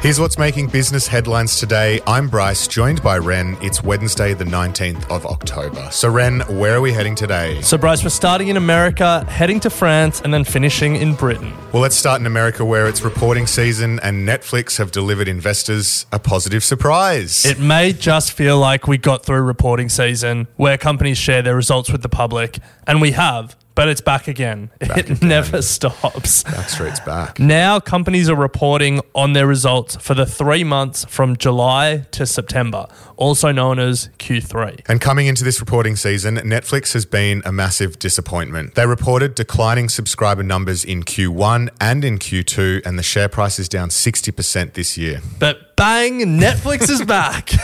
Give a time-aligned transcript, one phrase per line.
[0.00, 2.00] Here's what's making business headlines today.
[2.06, 3.58] I'm Bryce, joined by Ren.
[3.60, 5.90] It's Wednesday, the 19th of October.
[5.92, 7.60] So, Ren, where are we heading today?
[7.60, 11.52] So, Bryce, we're starting in America, heading to France, and then finishing in Britain.
[11.72, 16.18] Well, let's start in America, where it's reporting season and Netflix have delivered investors a
[16.18, 17.44] positive surprise.
[17.44, 21.92] It may just feel like we got through reporting season where companies share their results
[21.92, 23.54] with the public, and we have.
[23.80, 24.70] But it's back again.
[24.78, 25.26] Back it again.
[25.26, 26.42] never stops.
[26.44, 27.38] Backstreet's back.
[27.38, 32.88] Now, companies are reporting on their results for the three months from July to September,
[33.16, 34.82] also known as Q3.
[34.86, 38.74] And coming into this reporting season, Netflix has been a massive disappointment.
[38.74, 43.66] They reported declining subscriber numbers in Q1 and in Q2, and the share price is
[43.66, 45.22] down 60% this year.
[45.38, 47.46] But bang, Netflix is back.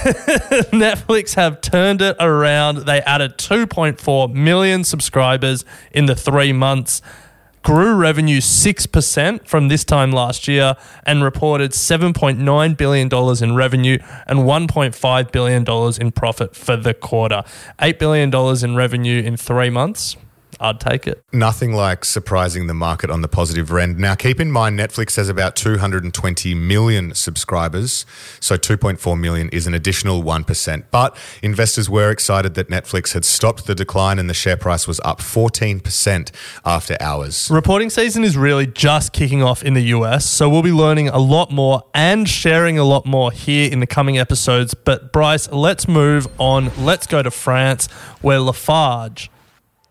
[0.73, 2.87] Netflix have turned it around.
[2.87, 7.03] They added 2.4 million subscribers in the three months,
[7.63, 14.39] grew revenue 6% from this time last year, and reported $7.9 billion in revenue and
[14.39, 17.45] $1.5 billion in profit for the quarter.
[17.81, 20.17] $8 billion in revenue in three months.
[20.61, 21.23] I'd take it.
[21.33, 23.99] Nothing like surprising the market on the positive end.
[23.99, 28.07] Now, keep in mind, Netflix has about 220 million subscribers,
[28.41, 30.85] so 2.4 million is an additional 1%.
[30.91, 35.01] But investors were excited that Netflix had stopped the decline and the share price was
[35.01, 36.31] up 14%
[36.65, 37.51] after hours.
[37.51, 41.19] Reporting season is really just kicking off in the US, so we'll be learning a
[41.19, 44.75] lot more and sharing a lot more here in the coming episodes.
[44.75, 46.71] But Bryce, let's move on.
[46.79, 47.87] Let's go to France,
[48.21, 49.31] where Lafarge,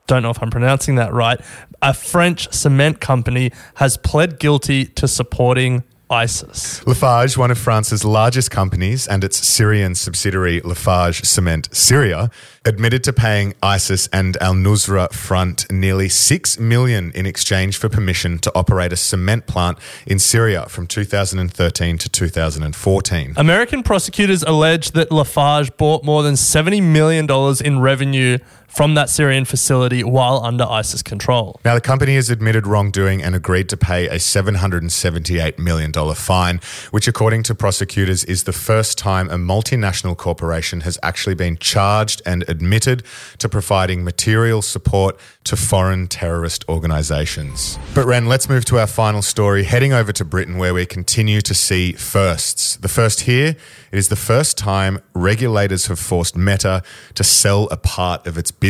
[0.07, 1.39] don't know if I'm pronouncing that right,
[1.81, 6.85] a French cement company has pled guilty to supporting ISIS.
[6.85, 12.29] Lafarge, one of France's largest companies, and its Syrian subsidiary Lafarge Cement Syria,
[12.63, 18.37] admitted to paying ISIS and Al Nusra Front nearly 6 million in exchange for permission
[18.39, 23.33] to operate a cement plant in Syria from 2013 to 2014.
[23.37, 27.27] American prosecutors allege that Lafarge bought more than $70 million
[27.65, 28.37] in revenue
[28.75, 31.59] from that Syrian facility while under ISIS control.
[31.63, 36.59] Now, the company has admitted wrongdoing and agreed to pay a $778 million fine,
[36.91, 42.21] which, according to prosecutors, is the first time a multinational corporation has actually been charged
[42.25, 43.03] and admitted
[43.37, 47.79] to providing material support to foreign terrorist organizations.
[47.93, 51.39] But, Ren, let's move to our final story, heading over to Britain, where we continue
[51.41, 52.75] to see firsts.
[52.75, 53.55] The first here,
[53.91, 58.51] it is the first time regulators have forced Meta to sell a part of its
[58.51, 58.64] business.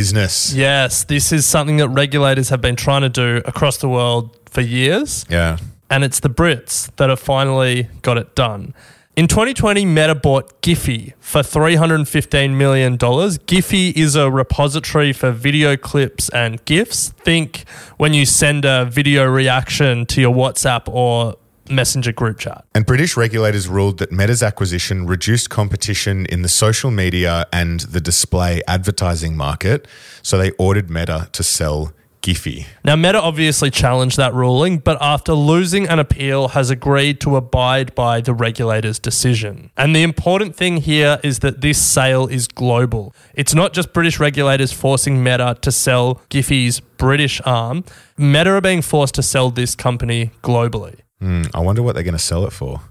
[0.55, 4.61] Yes, this is something that regulators have been trying to do across the world for
[4.61, 5.25] years.
[5.29, 5.57] Yeah.
[5.89, 8.73] and it's the Brits that have finally got it done.
[9.15, 12.97] In 2020, Meta bought Giphy for $315 million.
[12.97, 17.09] Giphy is a repository for video clips and GIFs.
[17.23, 17.63] Think
[17.97, 21.35] when you send a video reaction to your WhatsApp or
[21.69, 22.65] Messenger group chat.
[22.73, 28.01] And British regulators ruled that Meta's acquisition reduced competition in the social media and the
[28.01, 29.87] display advertising market.
[30.21, 31.93] So they ordered Meta to sell
[32.25, 32.65] Giphy.
[32.83, 37.93] Now, Meta obviously challenged that ruling, but after losing an appeal, has agreed to abide
[37.93, 39.69] by the regulator's decision.
[39.77, 43.13] And the important thing here is that this sale is global.
[43.35, 47.83] It's not just British regulators forcing Meta to sell Giphy's British arm.
[48.17, 51.01] Meta are being forced to sell this company globally.
[51.19, 52.81] Hmm, I wonder what they're going to sell it for.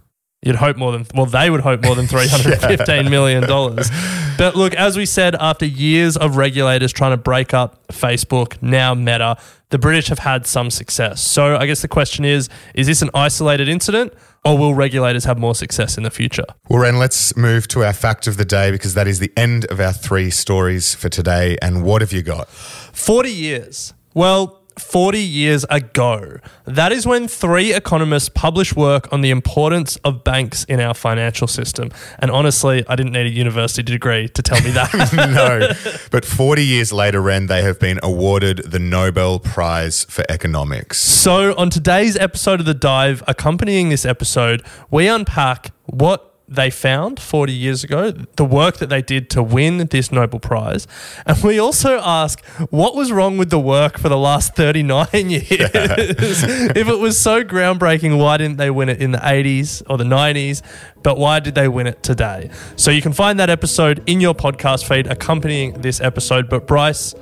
[0.45, 3.89] You'd hope more than well, they would hope more than three hundred fifteen million dollars.
[4.37, 8.93] But look, as we said, after years of regulators trying to break up Facebook, now
[8.93, 9.39] Meta,
[9.71, 11.23] the British have had some success.
[11.23, 14.13] So I guess the question is: Is this an isolated incident,
[14.45, 16.45] or will regulators have more success in the future?
[16.69, 19.65] Well, Ren, let's move to our fact of the day because that is the end
[19.71, 21.57] of our three stories for today.
[21.63, 22.49] And what have you got?
[22.51, 23.95] Forty years.
[24.13, 24.61] Well.
[24.79, 26.39] 40 years ago.
[26.65, 31.47] That is when three economists published work on the importance of banks in our financial
[31.47, 31.91] system.
[32.19, 34.93] And honestly, I didn't need a university degree to tell me that.
[35.15, 35.71] no.
[36.11, 40.99] But 40 years later, Ren, they have been awarded the Nobel Prize for Economics.
[41.01, 47.19] So, on today's episode of The Dive, accompanying this episode, we unpack what they found
[47.19, 50.87] 40 years ago, the work that they did to win this Nobel Prize.
[51.27, 55.43] And we also ask what was wrong with the work for the last 39 years?
[55.51, 60.05] if it was so groundbreaking, why didn't they win it in the 80s or the
[60.05, 60.63] 90s?
[61.03, 62.51] But why did they win it today?
[62.77, 66.49] So you can find that episode in your podcast feed accompanying this episode.
[66.49, 67.15] But Bryce,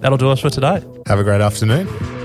[0.00, 0.82] that'll do us for today.
[1.06, 2.19] Have a great afternoon.